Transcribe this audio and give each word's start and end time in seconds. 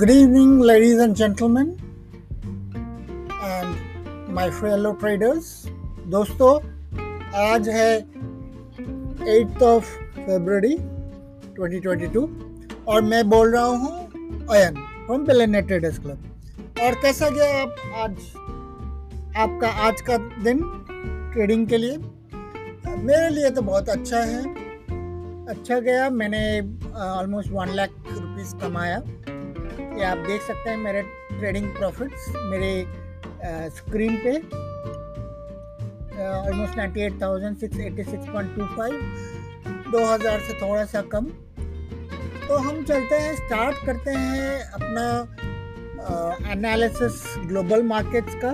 Good 0.00 0.10
evening, 0.10 0.60
ladies 0.60 0.98
and 0.98 1.14
gentlemen, 1.14 1.66
and 3.46 3.72
my 4.36 4.44
fellow 4.58 4.92
traders. 5.00 5.48
दोस्तों 6.14 6.52
आज 7.40 7.68
है 7.68 7.90
8th 9.32 9.62
ऑफ़ 9.62 9.90
फरवरी 10.16 10.76
2022 11.58 12.24
और 12.88 13.02
मैं 13.10 13.22
बोल 13.30 13.52
रहा 13.54 13.64
हूँ 13.64 14.46
अयन 14.56 14.80
फ्रॉम 15.06 15.26
बिलेनियर 15.26 15.66
ट्रेडर्स 15.66 15.98
क्लब 15.98 16.80
और 16.86 16.94
कैसा 17.02 17.28
गया 17.36 17.60
आप 17.62 17.76
आज? 18.04 18.16
आपका 19.36 19.68
आज 19.88 20.00
का 20.08 20.16
दिन 20.42 20.64
ट्रेडिंग 21.34 21.68
के 21.68 21.76
लिए? 21.76 21.96
मेरे 23.04 23.28
लिए 23.34 23.50
तो 23.50 23.62
बहुत 23.62 23.88
अच्छा 23.98 24.22
है। 24.32 24.42
अच्छा 25.50 25.78
गया 25.80 26.10
मैंने 26.10 26.42
ऑलमोस्ट 27.04 27.50
वन 27.52 27.68
लाख 27.76 27.90
रुपीज़ 28.10 28.56
कमाया। 28.56 29.02
ये 30.00 30.06
आप 30.06 30.18
देख 30.26 30.42
सकते 30.42 30.70
हैं 30.70 30.76
मेरे 30.78 31.00
ट्रेडिंग 31.30 31.66
प्रॉफिट्स 31.76 32.28
मेरे 32.50 32.68
स्क्रीन 33.76 34.16
पे 34.22 34.30
almost 36.20 36.76
ninety 36.76 37.00
eight 37.00 37.20
thousand 37.22 37.56
six 37.56 37.80
eighty 37.80 38.04
six 38.04 38.28
point 38.28 38.54
two 38.54 38.66
five 38.76 38.94
दो 39.92 40.04
हज़ार 40.04 40.38
से 40.40 40.54
थोड़ा 40.60 40.84
सा 40.84 41.02
कम। 41.14 41.26
तो 42.46 42.56
हम 42.58 42.82
चलते 42.84 43.14
हैं 43.14 43.34
स्टार्ट 43.36 43.84
करते 43.86 44.10
हैं 44.10 44.54
अपना 44.78 45.04
एनालिसिस 46.52 47.22
ग्लोबल 47.48 47.82
मार्केट्स 47.86 48.34
का। 48.44 48.50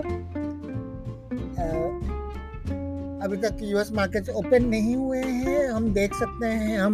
अभी 3.26 3.36
तक 3.38 3.62
यूएस 3.62 3.92
मार्केट्स 3.92 4.28
ओपन 4.40 4.64
नहीं 4.64 4.96
हुए 4.96 5.18
हैं। 5.18 5.68
हम 5.68 5.92
देख 5.92 6.14
सकते 6.14 6.46
हैं, 6.46 6.78
हम 6.78 6.92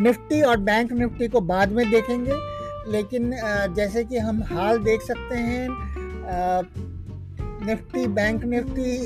निफ्टी 0.00 0.40
और 0.42 0.56
बैंक 0.62 0.92
निफ्टी 0.92 1.28
को 1.28 1.40
बाद 1.52 1.72
में 1.72 1.90
देखेंगे। 1.90 2.32
लेकिन 2.90 3.30
जैसे 3.74 4.04
कि 4.04 4.18
हम 4.18 4.42
हाल 4.44 4.78
देख 4.84 5.02
सकते 5.02 5.36
हैं 5.36 5.68
निफ्टी, 7.66 8.06
बैंक 8.08 8.44
निफ्टी 8.44 8.98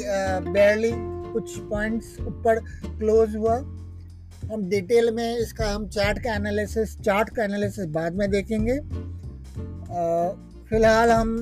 बेरली 0.50 0.92
कुछ 1.32 1.58
पॉइंट्स 1.60 2.16
ऊपर 2.20 2.58
क्लोज 2.84 3.36
हुआ। 3.36 3.56
हम 4.44 4.68
डिटेल 4.70 5.10
में 5.14 5.36
इसका 5.36 5.70
हम 5.70 5.86
चार्ट 5.88 6.18
का 6.18 6.34
एनालिसिस 6.34 6.98
चार्ट 7.00 7.28
का 7.36 7.44
एनालिसिस 7.44 7.86
बाद 7.90 8.14
में 8.14 8.30
देखेंगे। 8.30 8.78
फ़िलहाल 10.68 11.10
हम 11.10 11.36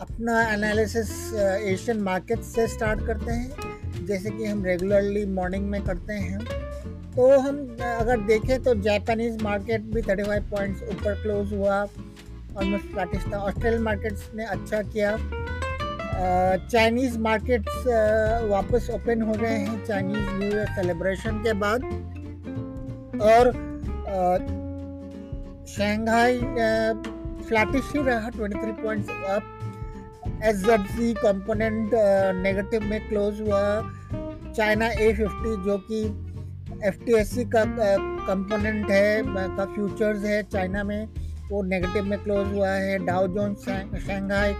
अपना 0.00 0.42
एनालिसिस 0.52 1.10
एशियन 1.34 2.00
मार्केट 2.00 2.40
से 2.44 2.66
स्टार्ट 2.68 3.06
करते 3.06 3.32
हैं। 3.32 4.06
जैसे 4.06 4.30
कि 4.30 4.44
हम 4.44 4.64
रेगुलरली 4.64 5.24
मॉर्निंग 5.26 5.68
में 5.70 5.82
करते 5.84 6.12
हैं। 6.12 6.38
तो 7.16 7.26
हम, 7.40 7.56
अगर 7.80 8.20
देखें 8.26 8.62
तो 8.62 8.74
जापानीज़ 8.82 9.42
मार्केट 9.42 9.80
भी 9.94 10.00
35 10.02 10.50
पॉइंट्स 10.50 10.82
ऊपर 10.82 11.14
क्लोज 11.22 11.52
हुआ 11.54 11.76
ऑलमोस्ट 12.58 12.86
फ्लैटिश 12.92 13.24
था 13.32 13.38
ऑस्ट्रेलियन 13.38 13.82
मार्केट्स 13.82 14.30
ने 14.36 14.44
अच्छा 14.44 14.80
किया। 14.82 15.16
चाइनीज़ 16.66 17.18
मार्केट्स 17.18 17.86
वापस 18.50 18.88
ओपन 18.94 19.22
हो 19.22 19.32
गए 19.32 19.48
हैं 19.48 19.84
चाइनीज़ 19.84 20.28
न्यू 20.30 20.48
ईयर 20.48 20.66
सेलिब्रेशन 20.74 21.38
के 21.44 21.52
बाद। 21.62 21.84
और 23.22 23.52
शंघाई 25.68 26.38
फ्लैटिश 27.48 27.92
ही 27.96 28.02
रहा 28.02 28.30
23 28.30 28.82
points 28.82 29.08
up 29.30 30.40
S 30.44 30.64
Z 30.66 30.86
C 30.88 31.12
component 31.14 31.90
negative 32.42 32.88
में 32.90 33.00
क्लोज 33.08 33.40
हुआ। 33.40 33.62
चाइना 34.56 34.86
ए 34.86 35.12
फिफ्टी 35.12 35.56
जो 35.64 35.78
कि 35.90 36.04
एफ़ 36.82 36.96
का 37.48 37.64
कंपोनेंट 38.26 38.90
है 38.90 39.22
का 39.26 39.64
फ्यूचर्स 39.64 40.24
है 40.24 40.42
चाइना 40.42 40.84
में, 40.84 41.08
वो 41.50 41.62
नेगेटिव 41.62 42.04
में 42.04 42.18
क्लोज 42.18 42.46
हुआ 42.54 42.68
है 42.68 42.98
Dow 43.06 43.26
Jones 43.26 43.54
Shanghai 43.54 44.52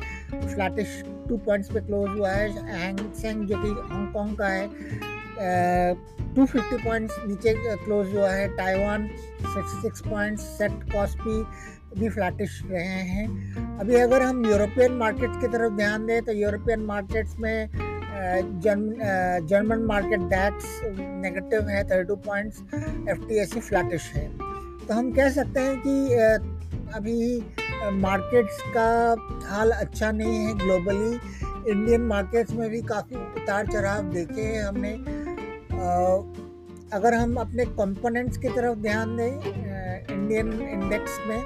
flattish 0.54 1.02
two 1.28 1.36
points 1.36 1.68
पे 1.70 1.80
क्लोज 1.80 2.18
हुआ 2.18 2.30
है 2.30 2.50
हैंग 2.66 2.98
सेंग 3.14 3.46
जो 3.46 3.56
कि 3.56 3.68
हांगकॉन्ग 3.92 4.38
का 4.38 4.48
है 4.48 4.66
टू 6.34 6.46
फिफ्टी 6.46 6.76
पॉइंट्स 6.76 7.14
नीचे 7.26 7.54
क्लोज 7.84 8.14
हुआ 8.14 8.30
है 8.30 8.48
Taiwan 8.48 9.08
six 9.46 10.00
points 10.00 10.42
set 10.42 10.72
Kospi 10.72 11.42
भी 12.00 12.08
फ्लैटिश 12.08 12.62
रहे 12.70 13.02
हैं। 13.10 13.26
अभी 13.78 13.94
अगर 13.94 14.22
हम 14.22 14.46
यूरोपियन 14.46 14.92
मार्केट्स 14.92 15.36
की 15.36 15.46
तरफ़ 15.46 15.72
ध्यान 15.72 16.06
दें 16.06 16.22
तो 16.22 16.32
यूरोपियन 16.32 16.80
मार्केट्स 16.80 17.38
में 17.38 17.68
जर्मन 18.24 19.82
मार्केट 19.86 20.20
डैक्स 20.30 20.80
नेगेटिव 21.22 21.68
है 21.68 21.82
thirty 21.84 22.08
two 22.08 22.16
points 22.26 22.62
F 23.10 23.26
T 23.28 23.38
S 23.40 23.54
flattish 23.58 24.10
है। 24.14 24.26
तो 24.86 24.94
हम 24.94 25.12
कह 25.12 25.30
सकते 25.30 25.60
हैं 25.60 25.76
कि 25.86 25.94
अभी 26.94 27.18
मार्केट्स 28.00 28.60
का 28.76 28.88
हाल 29.46 29.70
अच्छा 29.72 30.10
नहीं 30.12 30.36
है 30.36 30.54
ग्लोबली। 30.58 31.12
इंडियन 31.70 32.00
मार्केट्स 32.02 32.52
में 32.52 32.68
भी 32.70 32.80
काफ़ी 32.82 33.16
उतार 33.16 33.66
चढ़ाव 33.66 34.02
देखे 34.12 34.42
हैं 34.42 34.62
हमने। 34.62 34.92
अगर 36.92 37.14
हम 37.14 37.34
अपने 37.36 37.64
कंपोनेंट्स 37.78 38.36
की 38.36 38.48
तरफ़ 38.48 38.78
ध्यान 38.78 39.16
दें 39.16 39.32
इंडियन 40.14 40.52
इंडेक्स 40.62 41.18
में 41.28 41.42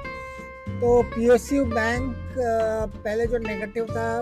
तो 0.81 1.01
पीएसयू 1.05 1.63
बैंक 1.65 2.15
पहले 2.37 3.25
जो 3.27 3.37
नेगेटिव 3.37 3.85
था, 3.85 4.21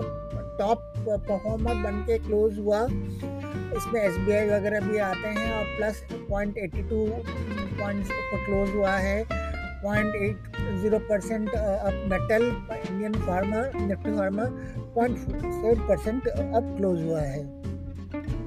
टॉप 0.58 0.87
परफॉर्मर 1.06 1.82
बन 1.82 2.02
के 2.06 2.18
क्लोज 2.18 2.58
हुआ। 2.58 2.84
इसमें 3.78 4.00
एसबीआई 4.00 4.48
वगैरह 4.48 4.80
भी 4.80 4.98
आते 5.06 5.28
हैं 5.38 5.52
और 5.58 5.64
plus 5.76 6.02
point 6.12 6.58
eighty 6.58 6.82
two 6.88 7.04
points 7.80 8.10
पर 8.10 8.44
क्लोज 8.44 8.74
हुआ 8.74 8.96
है। 8.98 9.24
Point 9.82 10.14
eight 10.16 10.56
zero 10.80 10.98
percent 11.08 11.48
up 11.48 12.02
metal 12.12 12.44
Indian 12.44 13.12
pharma 13.26 13.72
Nifty 13.76 14.16
pharma 14.16 14.46
point 14.94 15.18
four 15.18 15.86
percent 15.88 16.26
up 16.28 16.74
close 16.76 17.02
हुआ 17.02 17.20
है। 17.20 17.42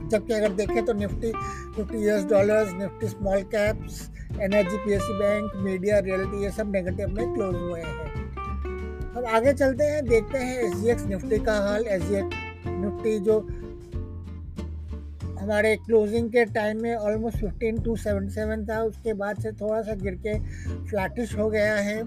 जबकि 0.09 0.33
अगर 0.33 0.49
देखें 0.53 0.83
तो 0.85 0.93
Nifty 0.93 1.31
fifty 1.75 1.97
US 1.97 2.25
dollars 2.29 2.73
Nifty 2.73 3.07
small 3.07 3.43
caps 3.53 4.09
energy 4.41 4.77
PSC 4.77 5.13
bank 5.19 5.51
media 5.63 5.99
realty 5.99 6.43
ये 6.43 6.49
सब 6.51 6.71
नेगेटिव 6.71 7.15
में 7.15 7.33
क्लोज 7.33 7.55
हुए 7.55 7.79
हैं। 7.81 8.09
अब 9.11 9.25
आगे 9.27 9.53
चलते 9.53 9.83
हैं, 9.83 10.05
देखते 10.07 10.37
हैं 10.37 10.57
एसजीएक्स 10.59 11.05
निफ्टी 11.05 11.39
का 11.45 11.53
हाल 11.67 11.85
एसजीएक्स 11.87 12.40
निफ्टी 12.81 13.19
जो 13.19 13.39
हमारे 15.39 15.75
क्लोजिंग 15.77 16.29
के 16.31 16.43
टाइम 16.53 16.81
में 16.81 16.95
almost 16.95 17.37
fifteen 17.37 17.77
two 17.83 17.95
seven 17.97 18.27
seven 18.29 18.65
था, 18.65 18.81
उसके 18.83 19.13
बाद 19.13 19.39
से 19.41 19.51
थोड़ा 19.51 19.81
सा 19.81 19.93
गिर 20.01 20.15
के 20.25 20.37
फ्लैटिश 20.89 21.35
हो 21.37 21.49
गया 21.49 21.75
है। 21.75 22.03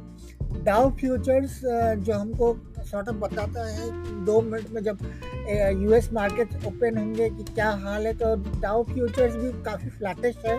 डाउ 0.64 0.90
फ्यूचर्स 0.96 1.60
जो 1.64 2.12
हमको 2.12 2.56
सॉर्ट 2.84 3.08
ऑफ़ 3.08 3.16
बताता 3.16 3.66
है, 3.68 3.88
दो 4.24 4.40
मिनट 4.42 4.70
में 4.70 4.82
जब 4.82 4.98
यूएस 5.82 6.12
मार्केट 6.12 6.54
ओपन 6.66 6.98
होंगे 6.98 7.28
कि 7.30 7.44
क्या 7.44 7.70
हाल 7.82 8.06
है 8.06 8.12
तो 8.14 8.34
डाउ 8.60 8.82
फ्यूचर्स 8.84 9.34
भी 9.36 9.50
काफ़ी 9.64 9.90
फ्लैटिश 9.90 10.36
है। 10.46 10.56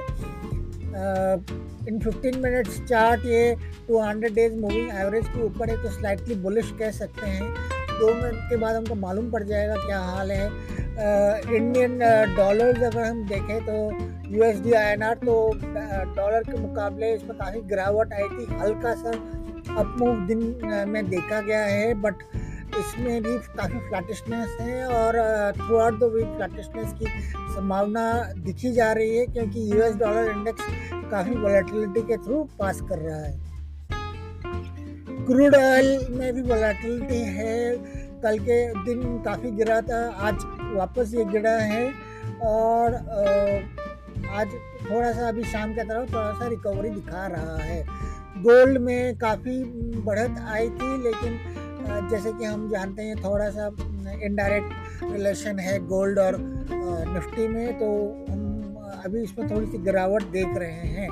इन 1.89 1.99
15 1.99 2.37
मिनट्स 2.43 2.81
चार्ट 2.83 3.25
ये 3.25 3.55
200 3.87 4.33
डेज़ 4.35 4.53
मूविंग 4.59 4.89
एवरेज 4.91 5.27
के 5.27 5.43
ऊपर 5.43 5.69
है 5.69 5.81
तो 5.83 5.89
स्लाइटली 5.91 6.35
बुलिश 6.43 6.71
कह 6.79 6.91
सकते 6.91 7.25
हैं। 7.27 7.75
दो 8.00 8.13
मिनट 8.13 8.50
के 8.50 8.57
बाद 8.57 8.75
हमको 8.75 8.95
मालूम 8.97 9.29
पड़ 9.31 9.44
जाएगा 9.44 9.75
क्या 9.85 10.00
हाल 10.01 10.31
है। 10.31 10.47
इंडियन 11.56 12.00
डॉलर्स 12.35 12.83
अगर 12.83 13.03
हम 13.03 13.25
देखें 13.28 13.59
तो 13.66 13.73
U 14.31 14.44
S 14.44 14.59
D 14.61 14.73
I 14.73 14.91
N 14.94 15.03
R 15.03 15.16
तो 15.23 15.35
डॉलर 16.16 16.44
के 16.44 16.59
मुकाबले 16.59 17.13
इसमें 17.16 17.38
काफ़ी 17.38 17.61
गिरावट 17.69 18.13
आई 18.13 18.28
थी। 18.29 18.45
हल्का 18.59 18.94
सा 18.95 19.09
अप 19.79 19.95
मूव 20.00 20.25
दिन 20.28 20.39
में 20.89 21.09
देखा 21.09 21.39
गया 21.41 21.63
है 21.66 21.94
बट 22.01 22.23
इसमें 22.79 23.21
भी 23.24 23.38
काफ़ी 23.57 23.80
फ्लैटिशनेस 23.80 24.56
है 24.62 24.86
और 24.86 25.18
through 25.57 25.77
out 25.77 26.00
the 26.00 26.12
week 26.13 26.36
flattishness 26.38 26.94
की 26.94 27.06
संभावना 27.56 28.03
दिखी 28.45 28.71
जा 28.74 28.92
रही 28.94 29.15
है, 29.18 29.25
क्योंकि 29.25 29.71
यूएस 29.71 29.95
डॉलर 29.95 30.31
इंडेक्स 30.31 30.63
काफ़ी 31.12 31.36
वॉलेटिलिटी 31.36 32.01
के 32.07 32.18
थ्रू 32.25 32.44
पास 32.59 32.81
कर 32.89 33.00
रहा 33.00 33.18
है। 33.18 33.33
क्रूड 35.25 35.56
ऑयल 35.56 36.07
में 36.12 36.33
भी 36.33 36.42
वॉलेटिलिटी 36.44 37.19
है। 37.36 37.75
कल 38.24 38.38
के 38.39 38.57
दिन 38.86 39.18
काफ़ी 39.25 39.51
गिरा 39.51 39.80
था, 39.81 40.00
आज 40.19 40.36
वापस 40.75 41.13
ये 41.13 41.25
गिरा 41.25 41.56
है। 41.63 41.86
और 42.44 42.94
आज 44.31 44.48
थोड़ा 44.86 45.12
सा 45.12 45.27
अभी 45.27 45.44
शाम 45.44 45.74
की 45.74 45.81
तरफ़ 45.81 46.13
थोड़ा 46.13 46.31
सा 46.33 46.48
रिकवरी 46.48 46.89
दिखा 46.89 47.25
रहा 47.27 47.57
है। 47.57 47.83
गोल्ड 48.44 48.77
में 48.77 49.18
काफ़ी 49.18 49.57
बढ़त 50.06 50.39
आई 50.48 50.69
थी, 50.69 50.98
लेकिन 51.04 52.10
जैसे 52.10 52.31
कि 52.31 52.45
हम 52.45 52.69
जानते 52.69 53.01
हैं 53.01 53.16
थोड़ा 53.24 53.50
सा 53.50 53.68
इनडायरेक्ट 54.24 55.04
रिलेशन 55.04 55.60
है 55.60 55.78
गोल्ड 55.88 56.19
और 56.19 56.38
निफ्टी 56.39 57.48
में 57.48 57.80
तो 57.80 57.88
हम 58.30 58.44
अभी 59.06 59.21
इसमें 59.24 59.50
थोड़ी 59.51 59.68
सी 59.68 59.78
गिरावट 59.78 60.24
देख 60.31 60.57
रहे 60.57 60.88
हैं। 60.89 61.10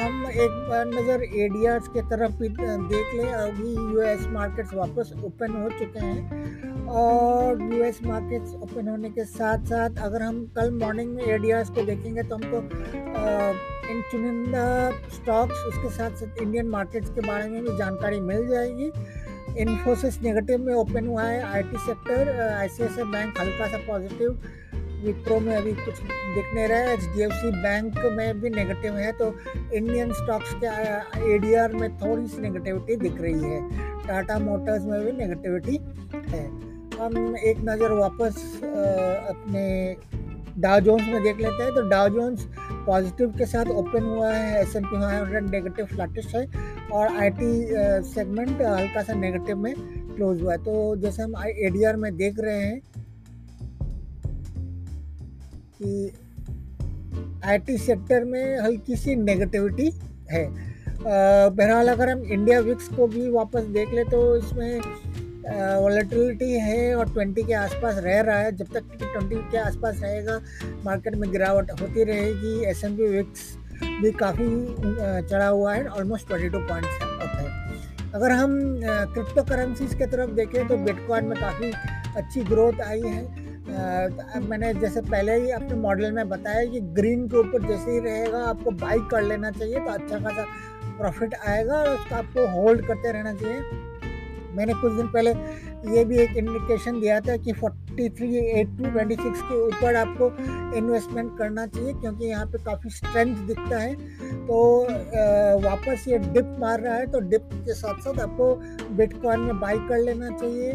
हम 0.00 0.26
एक 0.26 0.50
बार 0.68 0.86
नज़र 0.88 1.22
एडियाज 1.22 1.88
के 1.94 2.02
तरफ़ 2.10 2.36
भी 2.36 2.48
देख 2.48 3.14
लें। 3.14 3.32
अभी 3.32 3.72
यूएस 3.72 4.26
मार्केट्स 4.32 4.72
वापस 4.74 5.12
ओपन 5.24 5.56
हो 5.62 5.68
चुके 5.78 6.04
हैं 6.04 6.86
और 7.00 7.62
यूएस 7.62 7.98
मार्केट्स 8.04 8.54
ओपन 8.56 8.88
होने 8.88 9.10
के 9.10 9.24
साथ 9.26 9.66
साथ 9.66 9.98
अगर 10.04 10.22
हम 10.22 10.44
कल 10.56 10.70
मॉर्निंग 10.74 11.14
में 11.14 11.24
एडियाज 11.24 11.70
को 11.70 11.82
देखेंगे 11.86 12.22
तो 12.22 12.36
हमको 12.36 12.58
इन 13.90 14.02
चुनिंदा 14.10 14.64
स्टॉक्स 15.14 15.64
उसके 15.68 15.90
साथ 15.90 16.16
साथ 16.16 16.42
इंडियन 16.42 16.68
मार्केट्स 16.68 17.10
के 17.10 17.26
बारे 17.26 17.48
में 17.48 17.62
भी 17.62 17.76
जानकारी 17.78 18.20
मिल 18.22 18.48
जाएगी। 18.48 18.90
इन्फोसिस 19.60 20.20
नेगेटिव 20.22 20.58
में 20.64 20.74
ओपन 20.74 21.06
हुआ 21.06 21.22
है 21.22 21.42
आईटी 21.44 21.78
सेक्टर 21.86 22.28
आईसीआईसीआई 22.40 23.10
बैंक 23.12 23.40
हल्का 23.40 23.66
सा 23.68 23.78
पॉजिटिव 23.86 24.30
विप्रो 25.02 25.38
में 25.40 25.54
अभी 25.56 25.72
कुछ 25.74 26.00
दिख 26.00 26.54
नहीं 26.54 26.66
रहा 26.68 26.78
है। 26.78 26.92
H 26.92 27.04
D 27.14 27.22
F 27.22 27.32
C 27.34 27.50
bank 27.62 27.98
में 28.16 28.40
भी 28.40 28.50
नेगेटिव 28.50 28.96
है 28.96 29.12
तो 29.12 29.34
इंडियन 29.74 30.12
स्टॉक्स 30.14 30.54
के 30.64 31.32
ए 31.32 31.38
डी 31.38 31.54
आर 31.54 31.72
में 31.74 31.96
थोड़ी 31.98 32.26
सी 32.26 32.40
नेगेटिविटी 32.42 32.96
दिख 32.98 33.20
रही 33.20 33.42
है। 33.44 33.60
टाटा 34.06 34.38
मोटर्स 34.40 34.84
में 34.84 35.04
भी 35.04 35.12
नेगेटिविटी 35.18 35.76
है। 36.30 36.44
हम 37.00 37.36
एक 37.38 37.60
नज़र 37.64 37.92
वापस 37.98 38.34
अपने 38.60 39.64
डाउ 40.58 40.80
जोन्स 40.80 41.06
में 41.08 41.22
देख 41.22 41.36
लेते 41.38 41.62
हैं। 41.62 41.74
तो 41.74 41.88
डाउ 41.88 42.08
जोन्स 42.08 42.46
पॉजिटिव 42.86 43.30
के 43.38 43.46
साथ 43.46 43.66
ओपन 43.72 44.04
हुआ 44.04 44.32
है। 44.32 44.60
S 44.62 44.76
N 44.76 44.84
P 44.84 44.96
hundred 44.96 45.50
negative 45.50 45.86
flattish 45.86 46.34
है 46.34 46.44
और 46.92 47.16
आईटी 47.16 47.52
सेगमेंट 48.08 48.62
हल्का 48.62 49.02
सा 49.02 49.14
नेगेटिव 49.14 49.56
में 49.58 49.74
क्लोज 49.76 50.42
हुआ 50.42 50.52
है। 50.52 50.58
तो 50.58 50.96
जैसे 50.96 51.22
हम 51.22 51.34
एडीआर 51.46 51.96
में 51.96 52.16
देख 52.16 52.40
रहे 52.40 52.58
हैं 52.58 52.80
कि 55.82 56.12
आईटी 57.44 57.76
सेक्टर 57.78 58.24
में 58.24 58.58
हल्की 58.58 58.96
सी 58.96 59.14
नेगेटिविटी 59.16 59.90
है। 60.30 60.44
बहरहाल 61.02 61.88
अगर 61.88 62.08
हम 62.08 62.22
इंडिया 62.22 62.58
विक्स 62.60 62.88
को 62.88 63.06
भी 63.06 63.28
वापस 63.30 63.64
देख 63.76 63.94
ले 63.94 64.04
तो 64.04 64.36
इसमें 64.36 64.80
वॉलेटिलिटी 65.42 66.52
है 66.60 66.94
और 66.94 67.08
20 67.08 67.44
के 67.44 67.54
आसपास 67.54 67.98
रह 67.98 68.20
रहा 68.20 68.38
है। 68.38 68.52
जब 68.56 68.66
तक 68.74 68.90
कि 68.92 69.06
20 69.18 69.50
के 69.50 69.58
आसपास 69.58 70.00
रहेगा 70.02 70.40
मार्केट 70.84 71.14
में 71.16 71.30
गिरावट 71.32 71.70
होती 71.80 72.04
रहेगी। 72.04 72.64
एस 72.70 72.84
एम 72.84 72.96
विक्स 72.96 73.56
भी 74.02 74.10
काफ़ी 74.12 74.48
चढ़ा 75.30 75.46
हुआ 75.46 75.74
है 75.74 75.86
ऑलमोस्ट 75.88 76.28
ट्वेंटी 76.28 76.48
टू 76.48 76.58
पॉइंट्स 76.68 77.02
है। 77.02 77.08
अगर 78.14 78.30
हम 78.32 78.58
क्रिप्टो 78.82 79.42
करेंसीज 79.44 79.94
की 79.94 80.06
तरफ़ 80.06 80.30
देखें 80.34 80.66
तो 80.68 80.76
बिटकॉइन 80.78 81.24
में 81.24 81.38
काफ़ी 81.40 81.72
अच्छी 82.16 82.42
ग्रोथ 82.44 82.80
आई 82.82 83.00
है। 83.00 83.49
मैंने 84.48 84.72
जैसे 84.74 85.00
पहले 85.02 85.34
ही 85.40 85.50
अपने 85.50 85.74
मॉडल 85.80 86.12
में 86.12 86.28
बताया 86.28 86.64
कि 86.70 86.80
ग्रीन 86.96 87.26
के 87.28 87.36
ऊपर 87.38 87.66
जैसे 87.68 87.90
ही 87.90 87.98
रहेगा, 88.00 88.38
आपको 88.44 88.70
बाई 88.70 88.98
कर 89.10 89.22
लेना 89.22 89.50
चाहिए 89.50 89.74
तो 89.76 89.90
अच्छा 89.90 90.18
खासा 90.18 90.44
प्रॉफिट 90.98 91.34
आएगा 91.48 91.74
और 91.74 91.88
उसका 91.90 92.16
आपको 92.16 92.46
होल्ड 92.52 92.86
करते 92.86 93.12
रहना 93.12 93.34
चाहिए। 93.34 93.88
मैंने 94.56 94.74
कुछ 94.74 94.92
दिन 94.92 95.06
पहले 95.08 95.30
ये 95.90 96.04
भी 96.04 96.16
एक 96.18 96.36
इंडिकेशन 96.36 96.98
दिया 97.00 97.20
था 97.20 97.36
कि 97.36 97.52
43 97.54 98.34
एट 98.34 98.68
टू 98.78 98.90
ट्वेंटी 98.90 99.14
सिक्स 99.14 99.42
के 99.42 99.60
ऊपर 99.66 99.96
आपको 99.96 100.26
इन्वेस्टमेंट 100.78 101.30
करना 101.38 101.66
चाहिए 101.66 101.92
क्योंकि 101.92 102.26
यहाँ 102.26 102.46
पे 102.46 102.58
काफ़ी 102.64 102.90
स्ट्रेंथ 102.90 103.36
दिखता 103.46 103.78
है। 103.78 103.94
तो 104.46 104.58
वापस 105.68 106.04
ये 106.08 106.18
डिप 106.18 106.56
मार 106.60 106.80
रहा 106.80 106.94
है 106.94 107.06
तो 107.12 107.20
डिप 107.28 107.48
के 107.54 107.74
साथ 107.74 108.00
साथ 108.04 108.20
आपको 108.20 108.54
बिटकॉइन 108.96 109.40
में 109.40 109.60
बाई 109.60 109.78
कर 109.88 109.98
लेना 109.98 110.30
चाहिए। 110.30 110.72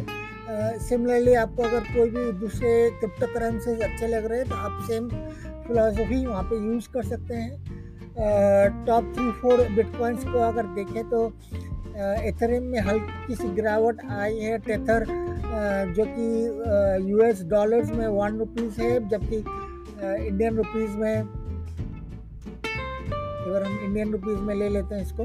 सिमिलरली 0.48 1.34
आपको 1.36 1.64
अगर 1.64 1.80
कोई 1.94 2.10
भी 2.10 2.32
दूसरे 2.40 2.72
क्रिप्टो 3.00 3.28
करेंसीज 3.34 3.82
अच्छे 3.82 4.08
लग 4.08 4.26
रहे 4.26 4.40
हैं 4.40 4.50
तो 4.50 4.56
आप 4.56 4.84
सेम 4.88 5.08
फिलोसफी 5.68 6.26
वहाँ 6.26 6.44
पे 6.44 6.56
यूज़ 6.66 6.90
कर 6.94 7.04
सकते 7.06 7.36
हैं। 7.36 7.54
टॉप 8.86 9.14
थ्री 9.16 9.32
फोर 9.42 9.68
बिटकॉइंस 9.76 10.24
को 10.24 10.40
अगर 10.48 10.66
देखें 10.76 11.04
तो 11.10 11.28
एथरियम 11.98 12.64
में 12.64 12.80
हल्की 12.82 13.36
सी 13.36 13.48
गिरावट 13.56 14.06
आई 14.12 14.38
है। 14.40 14.58
टेथर 14.60 15.06
जो 15.96 16.06
कि 16.08 17.10
यूएस 17.12 17.44
डॉलर्स 17.50 17.92
में 17.92 18.08
वन 18.08 18.38
रुपीज़ 18.40 18.82
है, 18.82 19.08
जबकि 19.10 19.38
इंडियन 20.28 20.56
रुपीज़ 20.56 20.98
में, 20.98 21.16
अगर 23.46 23.64
हम 23.64 23.80
इंडियन 23.80 24.12
रुपीज़ 24.12 24.40
में 24.40 24.56
ले 24.56 24.70
लेते 24.70 24.96
हैं 24.96 25.02
इसको। 25.02 25.24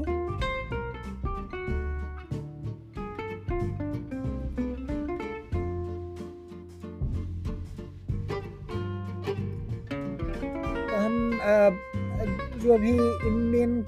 जो 12.63 12.77
भी 12.77 12.91
इंडियन 13.27 13.83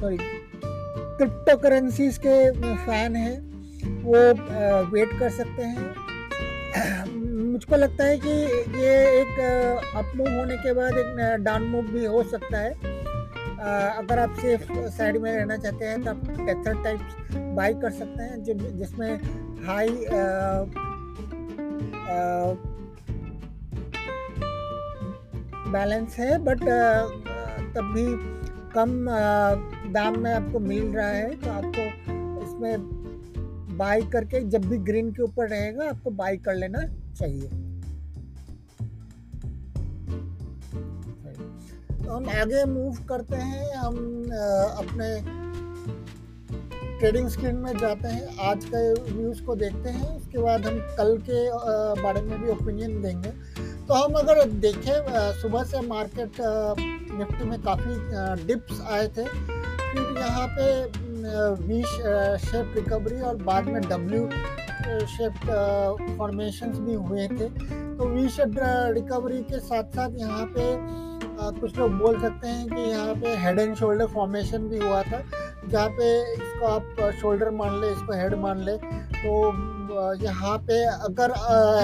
सॉरी 0.00 0.16
क्रिप्टो 0.16 1.56
करेंसीज 1.56 2.18
के 2.18 2.50
फ़ैन 2.76 3.16
हैं, 3.16 3.38
वो 4.02 4.18
वेट 4.90 5.18
कर 5.18 5.30
सकते 5.30 5.62
हैं। 5.62 6.06
मुझको 7.52 7.76
लगता 7.76 8.04
है 8.04 8.18
कि 8.18 8.30
ये 8.80 8.94
एक 9.20 9.40
अप 9.96 10.12
मूव 10.16 10.28
होने 10.28 10.56
के 10.56 10.72
बाद 10.72 10.98
एक 10.98 11.42
डाउन 11.44 11.62
मूव 11.62 11.82
भी 11.82 12.04
हो 12.04 12.22
सकता 12.22 12.58
है। 12.58 12.72
अगर 13.58 14.18
आप 14.18 14.34
सेफ़ 14.40 14.72
साइड 14.72 15.16
में 15.16 15.32
रहना 15.36 15.56
चाहते 15.56 15.84
हैं 15.84 16.02
तो 16.04 16.10
आप 16.10 16.20
टेथर 16.28 16.82
टाइप्स 16.84 17.36
बाई 17.56 17.74
कर 17.74 17.90
सकते 17.90 18.22
हैं 18.22 18.78
जिसमें 18.78 19.20
हाई 19.66 19.88
बैलेंस 25.72 26.18
है 26.18 26.38
बट 26.44 26.60
तब 27.74 27.92
भी 27.94 28.06
कम 28.74 28.90
दाम 29.92 30.18
में 30.20 30.32
आपको 30.32 30.58
मिल 30.60 30.84
रहा 30.86 31.08
है 31.08 31.34
तो 31.36 31.50
आपको 31.50 31.82
इसमें 32.44 33.76
बाई 33.78 34.02
करके 34.12 34.40
जब 34.50 34.64
भी 34.68 34.78
ग्रीन 34.86 35.10
के 35.12 35.22
ऊपर 35.22 35.48
रहेगा, 35.48 35.88
आपको 35.88 36.10
बाई 36.12 36.36
कर 36.38 36.54
लेना 36.54 36.78
चाहिए। 37.12 37.48
तो 41.98 42.12
हम 42.12 42.28
आगे 42.40 42.64
मूव 42.66 42.96
करते 43.08 43.36
हैं, 43.36 43.74
हम 43.74 43.96
अपने 44.78 45.08
ट्रेडिंग 46.98 47.28
स्क्रीन 47.28 47.56
में 47.56 47.72
जाते 47.78 48.08
हैं, 48.08 48.26
आज 48.48 48.64
का 48.64 48.80
न्यूज़ 49.10 49.42
को 49.44 49.54
देखते 49.56 49.88
हैं, 49.90 50.08
उसके 50.16 50.38
बाद 50.38 50.66
हम 50.66 50.78
कल 50.98 51.16
के 51.28 51.44
बारे 52.02 52.22
में 52.22 52.40
भी 52.40 52.50
ओपिनियन 52.50 53.00
देंगे। 53.02 53.32
तो 53.88 53.94
हम 53.94 54.12
अगर 54.14 54.44
देखें 54.62 55.32
सुबह 55.34 55.62
से 55.64 55.80
मार्केट 55.80 56.40
निफ्टी 56.40 57.44
में 57.44 57.60
काफ़ी 57.62 58.44
डिप्स 58.46 58.80
आए 58.92 59.06
थे। 59.08 59.24
फिर 59.24 60.18
यहाँ 60.18 60.46
पे 60.48 60.66
वी 61.62 61.82
शेप 62.40 62.74
रिकवरी 62.76 63.20
और 63.20 63.36
बाद 63.44 63.68
में 63.68 63.80
डब्ल्यू 63.82 64.28
शेप 65.08 65.40
फॉर्मेशन 66.18 66.72
भी 66.84 66.94
हुए 66.96 67.26
थे। 67.28 67.48
तो 67.96 68.08
वी 68.08 68.28
शेप 68.28 68.54
रिकवरी 68.94 69.42
के 69.42 69.58
साथ 69.60 69.96
साथ 69.96 70.20
यहाँ 70.20 70.44
पे 70.56 70.66
कुछ 71.60 71.78
लोग 71.78 71.98
बोल 71.98 72.20
सकते 72.20 72.48
हैं 72.48 72.68
कि 72.68 72.90
यहाँ 72.90 73.14
पे 73.14 73.36
हेड 73.40 73.58
एंड 73.58 73.74
शोल्डर 73.76 74.06
फॉर्मेशन 74.14 74.68
भी 74.68 74.78
हुआ 74.78 75.02
था, 75.02 75.22
जहाँ 75.68 75.88
पे 75.90 76.06
इसको 76.32 76.66
आप 76.66 77.12
शोल्डर 77.20 77.50
मान 77.56 77.80
ले, 77.80 77.92
इसको 77.92 78.12
हेड 78.12 78.34
मान 78.40 78.64
ले। 78.64 78.76
तो 78.76 80.14
यहाँ 80.24 80.56
पे 80.68 80.84
अगर 80.86 81.32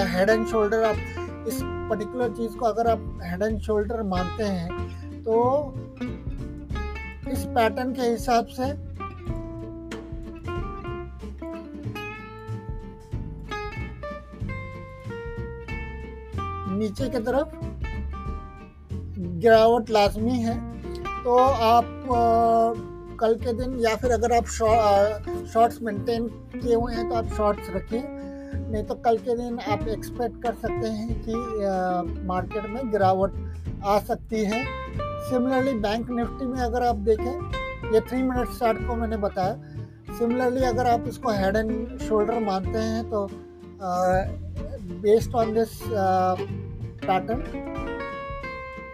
हेड 0.09 0.29
एंड 0.29 0.47
शोल्डर 0.47 0.83
आप 0.83 1.47
इस 1.47 1.61
पर्टिकुलर 1.89 2.29
चीज़ 2.37 2.55
को 2.57 2.65
अगर 2.65 2.87
आप 2.87 3.19
हेड 3.23 3.43
एंड 3.43 3.59
शोल्डर 3.61 4.01
मानते 4.05 4.43
हैं 4.43 5.23
तो 5.23 5.35
इस 7.31 7.45
पैटर्न 7.55 7.93
के 7.93 8.01
हिसाब 8.01 8.45
से 8.57 8.73
नीचे 16.77 17.09
की 17.09 17.19
तरफ़ 17.19 17.55
गिरावट 19.41 19.89
लाजमी 19.89 20.39
है। 20.39 20.55
तो 21.23 21.35
आप 21.37 21.85
आ, 22.11 22.21
कल 23.19 23.35
के 23.43 23.53
दिन 23.53 23.79
या 23.79 23.95
फिर 23.95 24.11
अगर 24.11 24.31
आप 24.33 24.45
शॉर्ट्स 25.53 25.81
मेंटेन 25.81 26.27
किए 26.27 26.75
हुए 26.75 26.93
हैं 26.93 27.07
तो 27.09 27.15
आप 27.15 27.27
शॉर्ट्स 27.37 27.69
रखिए। 27.75 28.01
नहीं 28.75 28.83
तो 28.85 28.95
कल 29.03 29.17
के 29.17 29.35
दिन 29.37 29.59
आप 29.71 29.87
एक्सपेक्ट 29.89 30.41
कर 30.43 30.53
सकते 30.61 30.87
हैं 30.89 31.13
कि 31.25 31.33
मार्केट 32.27 32.65
में 32.69 32.91
गिरावट 32.91 33.31
आ 33.85 33.99
सकती 34.07 34.43
है। 34.45 34.63
सिमिलरली 35.29 35.73
बैंक 35.79 36.09
निफ्टी 36.11 36.45
में 36.45 36.59
अगर 36.61 36.83
आप 36.83 36.95
देखें, 37.09 37.93
ये 37.93 37.99
थ्री 38.01 38.21
मिनट 38.23 38.49
स्टार्ट 38.55 38.77
को 38.87 38.95
मैंने 38.95 39.17
बताया। 39.19 39.53
सिमिलरली 40.17 40.63
अगर 40.65 40.87
आप 40.87 41.07
इसको 41.07 41.31
हेड 41.33 41.55
एंड 41.55 41.99
शोल्डर 41.99 42.39
मानते 42.41 42.79
हैं 42.79 43.03
तो 43.09 43.27
बेस्ड 45.01 45.35
ऑन 45.35 45.53
दिस 45.53 45.79
पैटर्न 47.05 47.41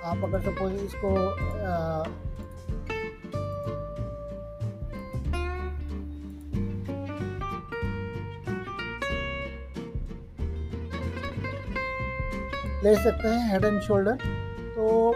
आप 0.05 0.23
अगर 0.23 0.39
सपोज़ 0.41 0.73
इसको 0.85 1.09
ले 12.83 12.95
सकते 13.03 13.27
हैं 13.27 13.51
हेड 13.51 13.65
एंड 13.65 13.81
शोल्डर 13.81 14.15
तो 14.75 15.13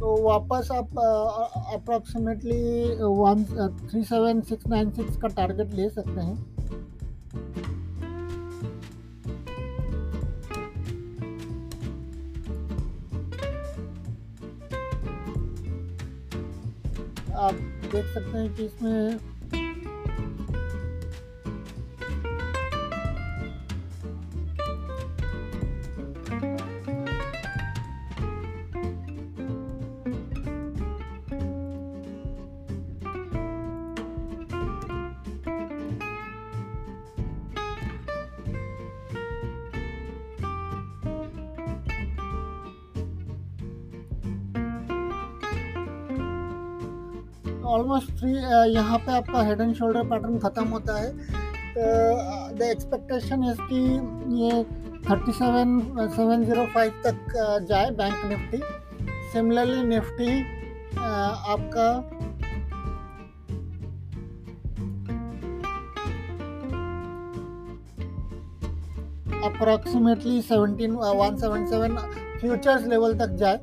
तो 0.00 0.16
वापस 0.22 0.68
आप 0.72 0.98
approximately 1.74 2.58
one 3.18 3.44
three 3.90 4.02
seven 4.04 4.40
six 4.48 4.66
nine 4.68 4.90
six 4.90 5.16
का 5.16 5.28
टारगेट 5.36 5.72
ले 5.74 5.88
सकते 5.90 6.20
हैं। 6.20 6.36
आप 17.36 17.54
देख 17.92 18.06
सकते 18.06 18.38
हैं 18.38 18.54
कि 18.54 18.64
इसमें 18.64 19.35
ऑलमोस्ट 47.66 48.10
फ्री 48.18 48.32
यहाँ 48.72 48.98
पे 48.98 49.12
आपका 49.12 49.42
हेड 49.46 49.60
एंड 49.60 49.74
शोल्डर 49.74 50.02
पैटर्न 50.08 50.38
ख़त्म 50.38 50.64
होता 50.68 50.98
है। 50.98 51.10
द 52.58 52.68
एक्सपेक्टेशन 52.70 53.44
इज़ 53.44 53.60
कि 53.70 53.80
ये 54.40 54.62
thirty 55.08 55.32
seven 55.32 55.78
seven 56.16 56.44
zero 56.44 56.66
five 56.74 56.92
तक 57.06 57.64
जाए 57.68 57.90
बैंक 57.98 58.24
निफ्टी। 58.26 58.62
सिमिलरली 59.32 59.82
निफ्टी 59.88 60.40
आपका 60.98 61.88
approximately 69.46 70.40
seventeen 70.42 70.94
one 70.94 71.36
seven 71.36 71.66
seven 71.66 71.96
futures 72.40 72.86
level 72.88 73.14
तक 73.18 73.36
जाए। 73.40 73.56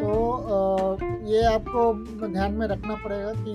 तो 0.00 1.09
ये 1.28 1.42
आपको 1.44 1.92
ध्यान 2.28 2.52
में 2.52 2.66
रखना 2.66 2.94
पड़ेगा 3.04 3.32
कि 3.36 3.54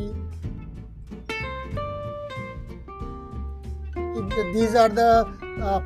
दीज 4.54 4.76
आर 4.76 4.92
द 4.92 5.00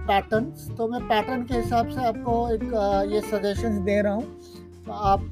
पैटर्न्स 0.08 0.70
तो 0.78 0.88
मैं 0.88 1.02
पैटर्न 1.08 1.44
के 1.44 1.58
हिसाब 1.58 1.90
से 1.90 2.06
आपको 2.06 2.34
एक 2.50 2.64
uh, 2.64 3.12
ये 3.12 3.22
सजेशंस 3.22 3.80
दे 3.86 4.02
रहा 4.02 4.14
हूँ। 4.14 4.26
आप 4.90 5.24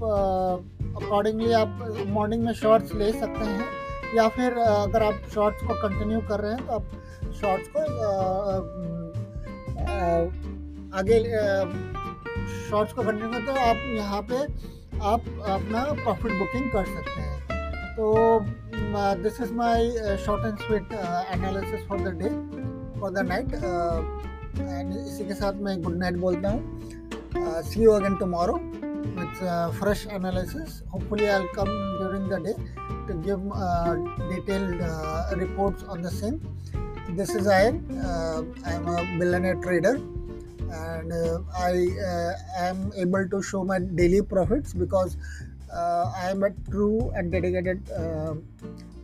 अकॉर्डिंगली 1.04 1.48
uh, 1.48 1.56
आप 1.56 2.06
मॉर्निंग 2.08 2.44
में 2.44 2.54
शॉर्ट्स 2.54 2.94
ले 2.96 3.12
सकते 3.12 3.46
हैं 3.46 3.66
या 4.16 4.28
फिर 4.28 4.54
uh, 4.54 4.68
अगर 4.68 5.04
आप 5.04 5.22
शॉर्ट्स 5.34 5.68
को 5.68 5.74
कंटिन्यू 5.82 6.20
कर 6.30 6.40
रहे 6.40 6.54
हैं 6.54 6.66
तो 6.66 6.74
आप 6.74 6.86
शॉर्ट्स 7.42 7.68
को 7.76 7.80
आगे 10.98 11.20
शॉर्ट्स 12.70 12.94
को 12.94 13.02
कंटिन्यू 13.02 13.30
करते 13.30 13.46
तो 13.46 13.60
आप 13.62 13.78
यहाँ 13.96 14.22
पे 14.22 14.46
आप 15.02 15.22
अपना 15.50 15.84
प्रॉफिट 15.94 16.32
बुकिंग 16.40 16.72
कर 16.72 16.86
सकते 16.86 17.22
हैं। 17.22 17.36
तो 17.96 18.06
this 19.24 19.40
is 19.42 19.54
my 19.54 19.90
short 20.26 20.46
and 20.46 20.58
sweet 20.60 20.94
analysis 21.34 21.88
for 21.88 22.00
the 22.00 22.14
day 22.22 22.30
for 23.00 23.12
the 23.12 23.28
night 23.28 23.54
and 23.54 24.94
इसी 24.98 25.26
के 25.28 25.34
साथ 25.34 25.62
मैं 25.68 25.82
गुड 25.84 25.98
नाइट 25.98 26.18
बोलता 26.20 26.50
हूँ। 26.50 27.62
See 27.64 27.82
you 27.84 27.92
again 27.92 28.16
tomorrow 28.18 28.54
with 28.54 29.44
fresh 29.80 30.06
analysis 30.14 30.82
hopefully 30.94 31.26
I 31.26 31.48
come 31.56 31.66
during 32.00 32.30
the 32.32 32.42
day 32.46 32.54
to 33.08 33.20
give 33.22 33.52
detailed 34.34 34.82
reports 35.40 35.84
on 35.84 36.02
the 36.02 36.10
same 36.14 36.40
this 37.18 37.36
is 37.36 37.50
I 37.50 37.66
I 37.66 38.74
am 38.76 38.86
a 38.86 39.02
billionaire 39.20 39.62
trader 39.62 40.00
and 40.72 41.12
uh, 41.14 41.40
I 41.56 41.88
uh, 42.12 42.34
am 42.70 42.92
able 42.96 43.28
to 43.30 43.42
show 43.42 43.64
my 43.64 43.80
daily 43.80 44.22
profits 44.22 44.74
because 44.74 45.18
uh, 45.74 46.12
I 46.16 46.32
am 46.32 46.44
a 46.44 46.52
true 46.70 47.12
and 47.16 47.32
dedicated 47.32 47.80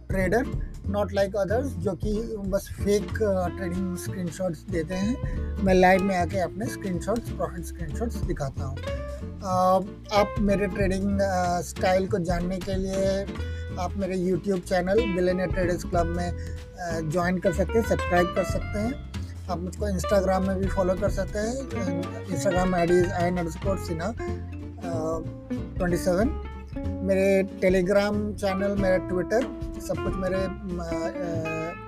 trader 0.10 0.46
not 0.93 1.13
like 1.13 1.36
others 1.36 1.72
जो 1.84 1.91
कि 2.03 2.12
बस 2.53 2.67
fake 2.79 3.08
trading 3.17 3.96
screenshots 3.98 4.60
देते 4.72 4.96
हैं। 4.96 5.63
मैं 5.63 5.74
live 5.74 6.03
में 6.03 6.15
आके 6.17 6.39
अपने 6.39 6.65
screenshots 6.70 7.29
profit 7.29 7.65
screenshots 7.65 8.15
दिखाता 8.27 8.65
हूँ। 8.65 8.77
आप 10.20 10.36
मेरे 10.39 10.67
ट्रेडिंग 10.75 11.20
स्टाइल 11.70 12.08
को 12.08 12.20
जानने 12.29 12.58
के 12.65 12.75
लिए 12.75 13.25
आप 13.79 13.98
मेरे 13.98 14.17
YouTube 14.17 14.60
channel 14.60 15.01
billionaire 15.15 15.51
traders 15.53 15.84
club 15.84 16.15
में 16.17 17.10
ज्वाइन 17.10 17.38
कर 17.38 17.53
सकते 17.53 17.79
हैं 17.79 17.86
सब्सक्राइब 17.89 18.34
कर 18.36 18.43
सकते 18.51 18.79
हैं। 18.79 19.12
आप 19.50 19.60
मुझको 19.60 19.88
इंस्टाग्राम 19.88 20.48
में 20.48 20.60
भी 20.60 20.68
फॉलो 20.76 20.94
कर 20.96 21.10
सकते 21.12 21.40
हैं 21.40 22.26
Instagram 22.26 22.76
I 22.76 22.86
D 22.88 23.00
I 23.04 23.30
underscore 23.52 23.78
Sinha 23.86 24.14
twenty 25.78 25.98
मेरे 27.08 27.28
टेलीग्राम 27.62 28.22
चैनल 28.34 28.76
मेरा 28.82 28.98
ट्विटर 29.08 29.48
सब 29.88 30.04
कुछ 30.04 30.14
मेरे 30.18 30.38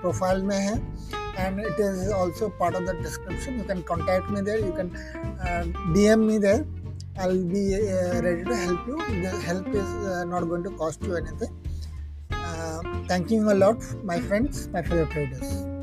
प्रोफ़ाइल 0.02 0.42
में 0.44 0.58
है 0.58 0.76
and 1.38 1.60
it 1.60 1.80
is 1.80 2.12
also 2.14 2.48
part 2.60 2.76
of 2.76 2.84
the 2.84 2.96
description 3.02 3.58
you 3.58 3.64
can 3.68 3.82
contact 3.92 4.32
me 4.32 4.42
there 4.50 4.66
you 4.66 4.72
can 4.80 5.94
D 5.94 6.06
M 6.06 6.26
me 6.28 6.40
there 6.40 6.66
be 7.18 7.60
uh, 7.74 8.22
ready 8.22 8.44
to 8.44 8.56
help 8.56 8.88
you. 8.88 8.98
The 9.22 9.30
help 9.44 9.68
is 9.70 9.94
uh, 10.08 10.26
not 10.26 10.50
going 10.50 10.64
to 10.64 10.72
cost 10.72 11.02
you 11.04 11.16
anything. 11.16 11.54
Uh, 12.32 12.82
thanking 13.08 13.48
a 13.48 13.56
lot, 13.56 13.88
my 14.04 14.20
friends, 14.22 14.68
my 14.68 14.82
fellow 14.82 15.06
traders. 15.06 15.75